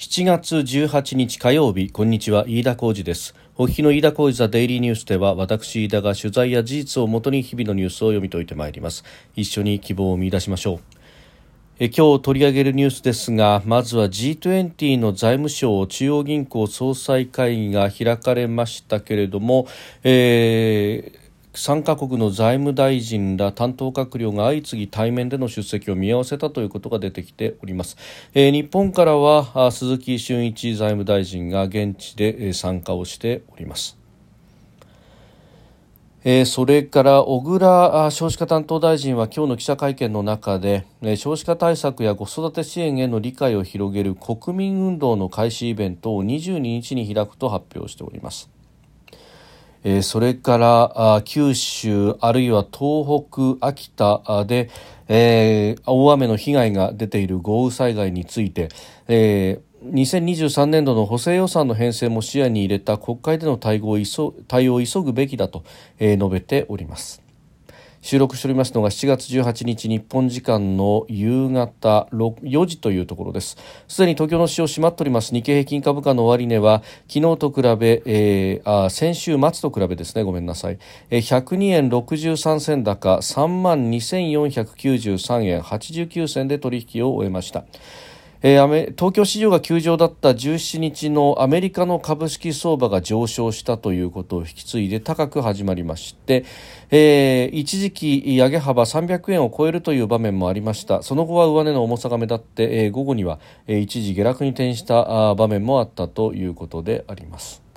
[0.00, 3.34] 7月18日火曜日こんにちは飯田浩二です。
[3.56, 9.04] お聞きの飯田浩二ザデイリーニュースでは私飯田が取材や事実をもとに日々のニュースを読み解いてまいります。
[9.36, 10.80] 一緒に希望を見出しましょう。
[11.80, 19.68] え今日取り上げるニュースですがまずは G20 の財務省中央銀行総裁会議が開かれましたけれども、
[20.02, 27.96] えー3カ国の財務大臣ら担当閣僚が相次ぎ対面での出席を見合わせたということが出てきております、
[28.34, 34.00] えー、日本からは鈴木俊一財務大臣が現地で参加をしております
[36.22, 48.59] えー、それから小倉少子化担当大臣は今日の記者会見の中で、えー、少子化対策や子育て支援への理解を広げる国民運動の開始イベントを22日に開くと発表しております。
[49.82, 53.24] え、それから九州あるいは東
[53.60, 54.70] 北、秋田で、
[55.08, 58.68] えー、大雨の被害が出ている豪雨災害について、
[59.08, 65.64] えー、2023年度の補正予算の編成も視野に入れた国会での対応を急ぐべきだと、
[65.98, 67.29] 述べております。
[68.02, 73.56] 収録しておりますのが7月18日日本時間の夕方4時というところです。
[73.88, 75.34] すでに東京の市場閉まっております。
[75.34, 80.22] 日経平均株価の終値は昨日と比べ、えー、あ先週末と比べですね。
[80.22, 80.78] ごめんなさい、
[81.10, 87.64] えー、102円63銭高3万2493円89銭で取引を終えました。
[88.42, 96.46] えー、東京市場が休場だった17日のアメリカの株式相場が上昇したということを引き継いで高く始まりまして、
[96.90, 107.69] えー、一時期上げ幅300円を超えるという場面もありましたその後は上値の重さが目立って、えー、午後には、一時下落に転した場面もあったということであります。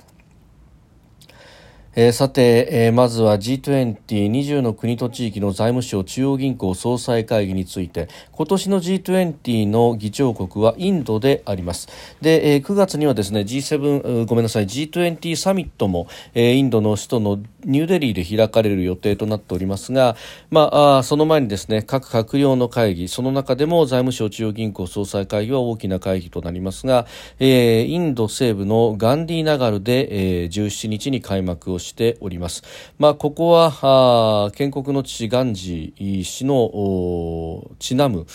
[1.96, 11.88] えー、さて、えー、まずは G2020 の国と地域の財務省中央銀行総裁会議について今年の G20 の議長国はインドであります。
[12.20, 20.16] で、えー、9月にはですね G7 ごめんなさい G20 サミットも、えー、インドの首都のニューデリーで開かれる予定となっておりますが、
[20.50, 27.06] まあ、あその前にですね各閣僚の会議その中でも財務省中央銀行総裁会議は大きな会議となりますが、
[27.38, 32.62] えー、インド西部のガンディーナガルで、えー、17日に開幕をしております。
[32.98, 38.26] まあ、ここはあ建国の父ガンジー氏のちなむ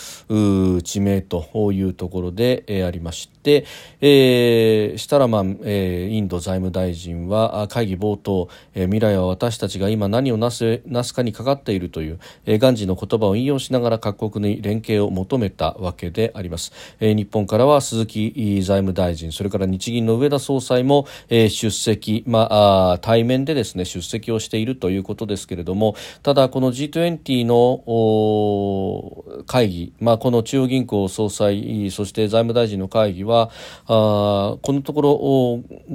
[0.84, 3.66] 地名というところで、えー、ありまして、
[4.02, 22.48] えー、シタラマン、えー、インド財務大臣は会議冒頭、えー、未来は私たちが今何をなすなすかにかかっているという、えー、ガンジーの言葉を引用しながら各国に連携を求めたわけであります、えー、日本からは鈴木財務大臣それから日銀の上田総裁も、えー、出席、ま
[22.94, 33.50] あ、対面でですね出席をしているということですけれどもただこの G20 の会議、まあ、この中央銀行総裁そして財務大臣の会議は
[33.86, 35.12] あこのところ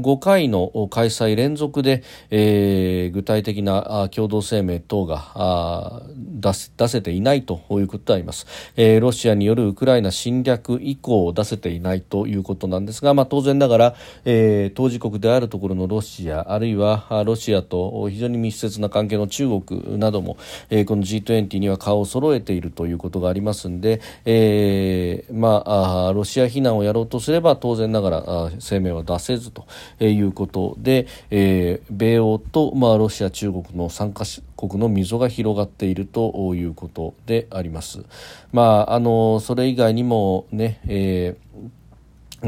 [0.00, 8.46] 5回の開催連続で、えー、具体的な共同声明等が出出せていないということであります、
[8.76, 13.94] えー、ロシアによるウクライナ侵略以降出せていないということなんですが、まあ、当然ながら、
[14.24, 20.36] えー、当事国であるところのロシアあるいはロシアロシアと非常に密接な関係の中国なども、
[20.70, 28.22] えー、この G20 には顔を揃えているということがありますので、えーまあ、ロシア非難をやろうとすれば当然ながら
[28.60, 29.66] 声明は出せずと
[29.98, 34.24] いうことで、えー、米欧と、まあ、ロシア、中国の参加
[34.56, 38.04] 国の溝が広がっているということであります。
[38.52, 41.74] まあ、あのそれ以外にもね、えー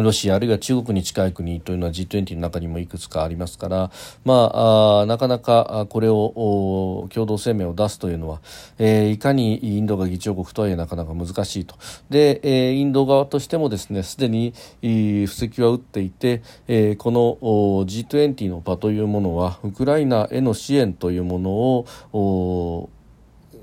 [0.02, 3.90] ロシアあるいは中国に近い国というのは G20 の中にもいくつかありますから、
[4.24, 8.40] まあ、あなかなかこれを共同声明を出すというのは、
[8.78, 11.76] えー、いかにインドが議長国とはいえなかなか難しいと。
[12.10, 17.38] で、えー、インド側としてもですねすでに布石は打っていて、えー、この
[17.86, 22.90] G20 の場というものはウクライナへの支援というものを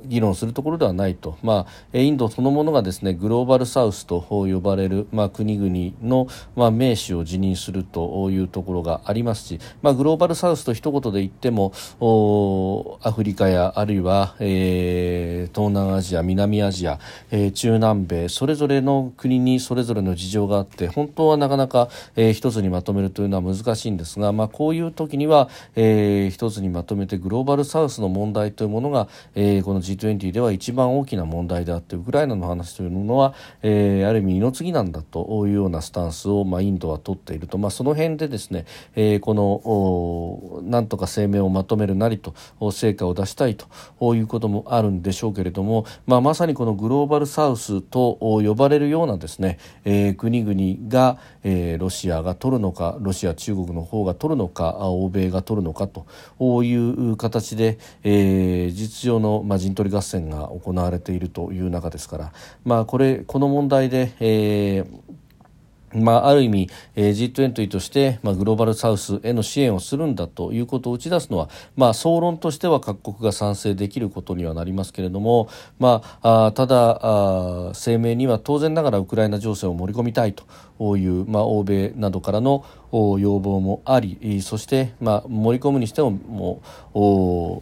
[0.06, 11.74] 議論するところではないと、まあ、インドそのものがですねグローバルサウスと呼ばれる、まあ、国々の、まあ、名士を辞任するというところがありますし、まあ、グローバルサウスと一言で言っても
[13.02, 17.00] アフリカやあるいは、えー、東南アジア南アジア、
[17.32, 42.34] えー、中南米それぞれの国にそれぞれの事情があって本当はなかなか、えー、一つにまとめるというのは難しいんですが、まあ、こういう時には、えー、一つにまとめてグローバルサウスの問題というものが、えー、この G G20 では一番大きな問題であってウクライナの話というのは、えー、ある意味二の次なんだというようなスタンスを、まあ、インドは取っていると、まあ、その辺でですね、えー、このなんとか声明をまとめるなりと
[42.72, 56.06] 成果を出したいということもあるんでしょうけれども、まあ、まさにこのグローバルサウスと呼ばれるようなですね、えー、国々が、えー、ロシアが取るのかロシア中国の方が取るのか欧米が取るのかと
[56.64, 62.34] いう形で、えー、実上の、まあ、陣取り合戦が行われているという中ですから、
[62.64, 65.24] まあ、これこの問題で、えー
[65.96, 75.50] まあ、ある意味、えー、G20 として、まあ、グローバルサウスへの支援をするんだということを打ち出すのは、まあ、総論としては各国が賛成できることにはなりますけれども、
[75.80, 82.66] まあ、あただあ声明には当然ながらウクライナ情勢を盛り込みたいという、まあ、欧米などからの
[83.20, 86.62] 要望もありそして、まあ、盛り込むにしてもも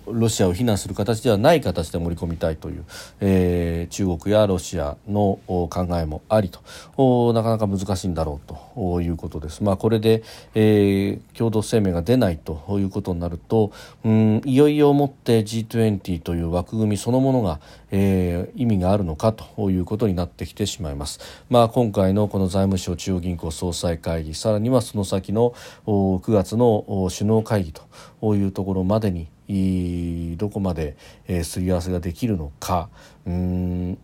[0.05, 2.85] うロシアを非難する形ではない形で盛り込みたいという、
[3.21, 9.63] えー、中国やロシアの考えもありとなかなか難しいんだろうということです。
[9.63, 10.23] まあ、これで、
[10.53, 13.71] えー、共同声明が出ないということになると
[14.03, 17.61] うんいよいよもって G20 という枠組みそのものが、
[17.91, 21.19] えー、意味があるのかということになってきてしまいます。
[21.49, 25.53] まあ、今回のこの財務省中央銀行総裁会議さらにはその先先の
[25.85, 30.97] 9月の首脳会議というところまでにどこまで、
[31.43, 32.89] すり合わせができるのか
[33.25, 33.97] うん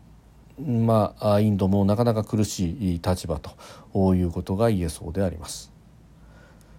[0.60, 5.77] まあインドもなかなか苦しい立場ということが言えそうであります。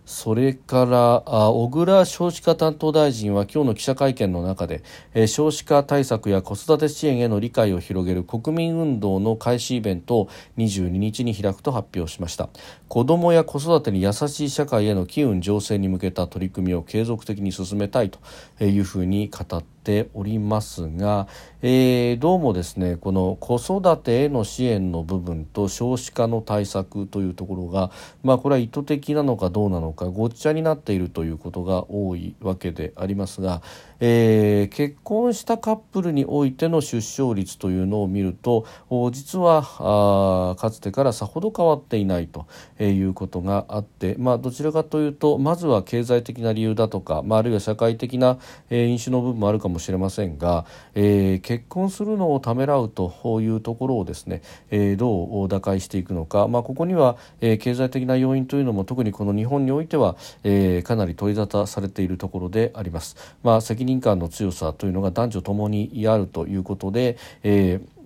[0.08, 4.82] それから小倉少子化担当大臣は今日の記者会見の中で、
[5.12, 12.48] えー、少子化対策や子育て支援への理解を広げる国民運動の開始イベントを22日に開くと発表しました。
[12.88, 18.18] 子どもや子育てに優しい社会への機運醸成に向けた取り組みを継続的に進めたいと
[18.64, 21.28] いうふうに語ってておりますが、
[21.62, 27.90] えー、どうもですねこの子育てへの支援の部分と少子化の対策というところが、
[28.22, 33.62] まあ、これは意図的なのかどうなのかごっちゃになっているということが多いわけでありますが、
[34.00, 38.66] えー、結婚したカップルにおいての出生率というのを見ると
[39.12, 42.46] 実はかつてからさほど変わっていないと
[42.78, 48.38] いうことがあって、まあ、どちらかというとまずは経済的な理由だとか、まあ、あるいは社会的な、
[48.68, 63.16] えー、飲酒の部分もあるかももしれませんが、えー、結婚するのをためらうというところをですね、えー、どう打開していくのか、まあ、ここには、えー、経済的な要因というのも特にこの日本においては、えー、かなり取り沙汰されているところであります。
[63.42, 67.97] まあ、責任感の強さというのが男女ともにあるということで、えー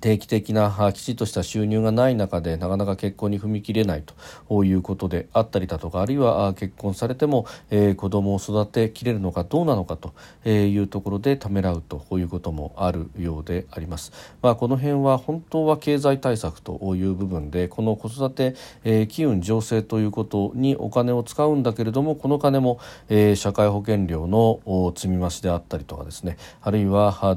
[0.00, 4.04] 定期的なきちっとした収入がない中でなかなか結婚に踏み切れない
[4.48, 10.14] ということであったりだとかあるいは結婚されても、えー、子供を育てきれるのかどうなのかと
[10.48, 14.12] いうところでためらうということもあるようであります。
[14.42, 18.54] まあ、この辺は本当は経済対策という部分でこの子育て、
[18.84, 22.78] えー、機運醸成ということにお金を使うんだけれどもこの金も、
[23.08, 27.36] えー、社会保険料の積み増しであったりとかですねあるいは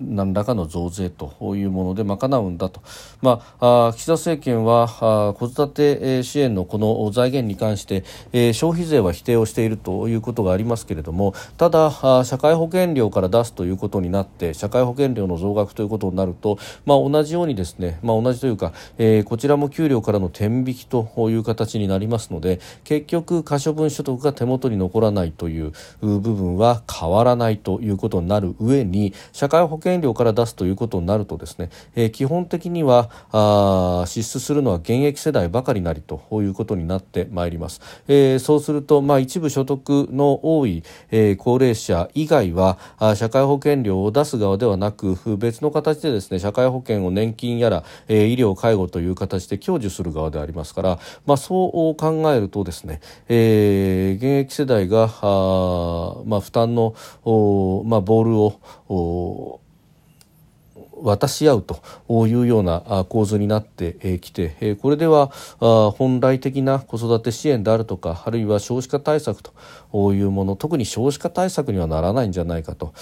[0.00, 2.82] 何らかの増税というものもので賄うんだと、
[3.20, 4.88] まあ、岸田政権は
[5.38, 56.94] 子育て支援のこの財源に関して、えー、消費税は否定をしているということがありますけれどもただ社会保険料から出すということになって社会保険料の増額ということになると、まあ、同じようにですね、まあ、同じというか、えー、こちらも給料からの天引きという形になりますので結局可処分所得が手元に残らないという部分は変わらないということになる上に社会保険料から出すということになるとですねえー、基本的にはあ支出するのは現役世代ばかりなりということになってまいります、えー、そうすると、まあ、一部所得の多い、えー、高齢者以外はあ社会保険料を出す側ではなく別の形でですね社会保険を年金やら、えー、医療介護という形で享受する側でありますから、まあ、そう考えるとですね、えー、現役世代があ、まあ、負担の
[57.24, 59.60] お、まあ、ボールを
[61.04, 65.28] 渡し合うというような構図になってきてこれでは
[65.96, 69.52] 本来的な子育て支援であるとかあるいは少子化対策と
[70.14, 72.94] いうもの特に少子化対策にはならないんじゃないかと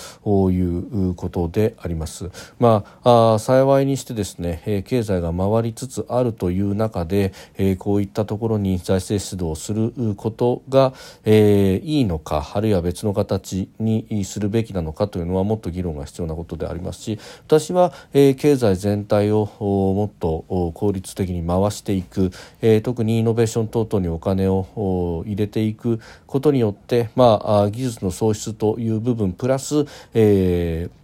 [0.50, 2.30] いうことであります。
[2.59, 7.32] まあ、幸いにしてですね経済が回りつつあるという中で
[7.78, 10.92] こういったところに財政出動することが
[11.25, 22.30] いいのかあるいは別の形にするべきなのかというのはもっと議論が必要なことでありますし私は経済全体をもっと効率的に回していく。
[22.82, 31.01] 特にイノベーション等々にお金を入れていくことによって、まあ、技術の創出という部分プラス、えー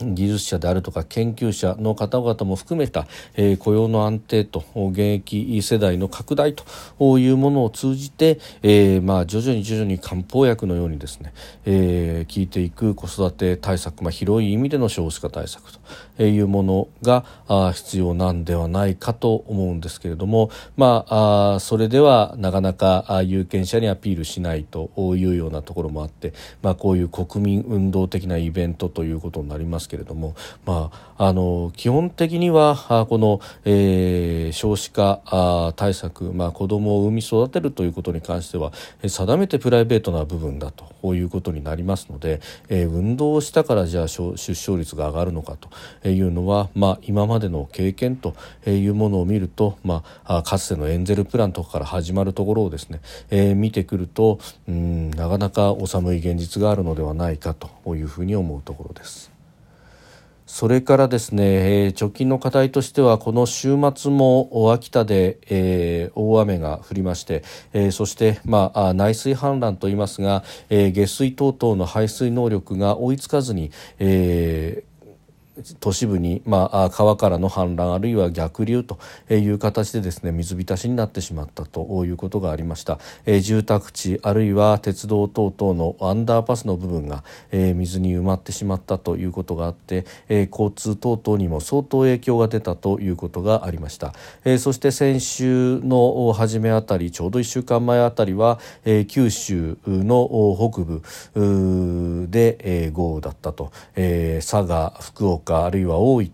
[0.00, 11.32] 技術者であるとか研究者の方々も含めた、え、雇用の安定と現役世代の拡大というものを通じて、え、まあ徐々に徐々に漢方薬のようにですね、
[11.64, 15.78] えー、効いていく子育て対策、まあ、広い意味での少子化対策と。
[16.18, 17.24] いうものが
[17.72, 38.72] 必要なんではないかと思うんですけれども、まあ、それではなかなか有権者にアピールしないというようなところもあって、まあ、こういう国民運動的なイベントということになりますけれども、まあ、あの基本的にはこの、えー、少子化対策、まあ、子どもを産み育てるということに関しては
[39.06, 45.68] 定めてプライベートな部分だということになりますので、えー、運動をしたからじゃあ出生率が上がるのかと。
[46.12, 48.34] いうのは、まあ、今までの経験と
[48.66, 59.34] いうものを見ると、まあ、かつてのエンゼルプランとかから始まるところをですね、えー、見てくるとうんなかなかお寒い現実があるのではないかというふうに思うところです。
[60.46, 67.42] それからですね、えー、直近の課題としてはこの週末も秋田で、えー、大雨が降りまして、
[67.72, 74.93] えー、そして、まあ、内水氾濫といいますが、えー、下水等々の排水能力が追いつかずに、えー
[75.78, 78.98] 都市部に、まあ、川からの氾濫あるいは逆流と
[79.30, 94.12] いう形でですね水浸しになってしまったということがありました、えー、住宅地あるいは鉄道等々のアンダーパスの部分が、えー、水に埋まってしまったということがあって、えー、交通等々にも相当影響が出たということがありました、
[94.44, 101.00] えー、そして先週の初めあたりちょうど1週間前あたりは、えー、九州の北部
[102.28, 106.30] で、えー、豪雨だったと、えー、佐賀福岡岡あるいは大分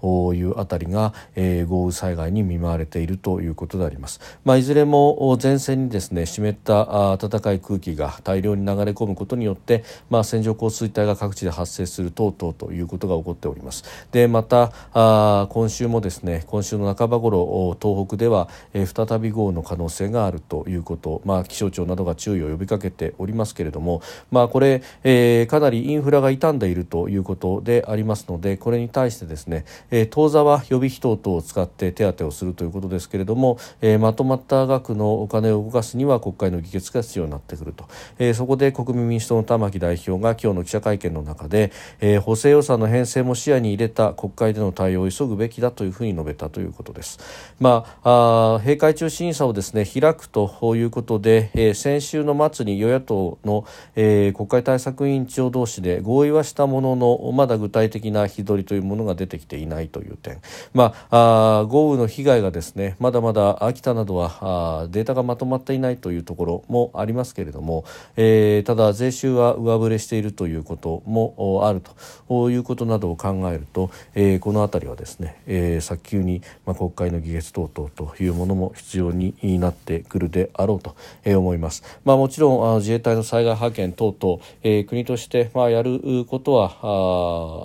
[0.00, 4.20] という辺りが、えー、豪雨災害に見舞われているということであります。
[4.44, 13.84] まあ、いずれも前線にですね湿った暖かい空気が大量に流れ込むことによって、まあ、線状降水帯が各地で発生する等々ということが起こっております。
[14.10, 37.86] でまたあ今週もですね今週の半ば頃東北では、えー、再び豪雨の可能性があるということ、まあ、気象庁などが注意を呼びかけておりますけれども、まあ、これ、えー、かなりインフラが傷んでいるということでありますのでこれに対してですね、えー、当座は予備費等々を使って手当をするということですけれども、えー、まとまった額のお金を動かすには国会の議決が必要になってくると、
[38.18, 47.18] えー、そこで国民民主党の玉木代表が今日の記者会見の中で、えー、補正予算の編成も視野に入れた国会での対応を急ぐべきだというふうに述べたということです。
[47.60, 53.64] まあ、あ閉会中審査をですね開くということで、えー、先週の末に与野党の、
[53.96, 60.40] えー、国会対策委員長同士で合意はしたもののまだ具体的な日取りというものが出てきていないという点、
[60.72, 67.84] まあ、あ豪雨の被害がですねまだまだ秋田などはあデータがまとまっていないというところもありますけれども、
[68.16, 71.82] えー、ただ税収は上振れしているということもある
[72.28, 81.82] ということなどを考えると、えー、この辺りはですね、えー、早急に、まあ、国会の議決等々というものも必要になってくるであろうと、えー、思います。
[82.04, 86.76] まあ、もちろん自衛隊の災害派遣等々、えー、国として、まあ、やることは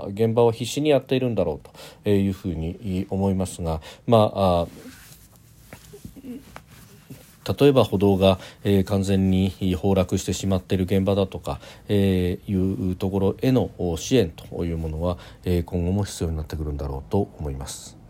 [0.06, 1.70] あ現場は必死にやっているんだろう
[2.04, 4.68] というふうに思いますが、まあ
[7.60, 18.03] 例えば歩道が、えー、完全に崩落してしまっている現場だとか、えー、いうところへの支援というものは、えー、今後も必要になってくるんだろうと思います。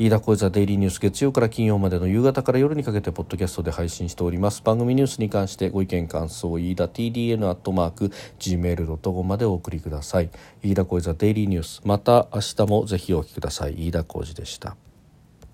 [0.00, 4.62] 飯田小泉デイリーニュース月曜から金曜までの夕方から夜にかけてポッドキャストで配信しております。
[4.62, 10.30] 番組ニュースに関してご意見感想飯田 TDN アットマーク Gmail.com までお送りください。
[10.62, 11.80] 飯田小泉デイリーニュース。
[11.84, 13.74] また明日もぜひお聞きください。
[13.88, 14.76] 飯田小泉でした。